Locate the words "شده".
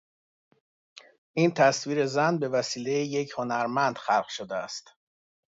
4.29-4.55